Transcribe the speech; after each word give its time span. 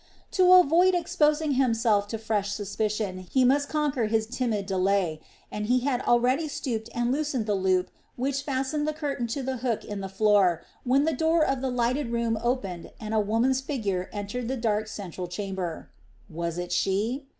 To 0.31 0.51
avoid 0.53 0.95
exposing 0.95 1.51
himself 1.51 2.07
to 2.07 2.17
fresh 2.17 2.51
suspicion, 2.53 3.19
he 3.29 3.45
must 3.45 3.69
conquer 3.69 4.07
his 4.07 4.25
timid 4.25 4.65
delay, 4.65 5.21
and 5.51 5.67
he 5.67 5.81
had 5.81 6.01
already 6.01 6.47
stooped 6.47 6.89
and 6.95 7.11
loosed 7.11 7.45
the 7.45 7.53
loop 7.53 7.91
which 8.15 8.41
fastened 8.41 8.87
the 8.87 8.93
curtain 8.97 9.27
to 9.27 9.43
the 9.43 9.57
hook 9.57 9.85
in 9.85 10.01
the 10.01 10.09
floor, 10.09 10.63
when 10.83 11.05
the 11.05 11.13
door 11.13 11.45
of 11.45 11.61
the 11.61 11.69
lighted 11.69 12.07
room 12.09 12.35
opened 12.41 12.89
and 12.99 13.13
a 13.13 13.19
woman's 13.19 13.61
figure 13.61 14.09
entered 14.11 14.47
the 14.47 14.57
dark 14.57 14.87
central 14.87 15.27
chamber. 15.27 15.91
Was 16.27 16.57
it 16.57 16.71
she? 16.71 17.27